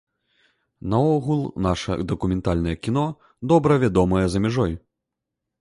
[0.93, 3.05] Наогул, наша дакументальнае кіно
[3.53, 4.73] добра вядомае за мяжой.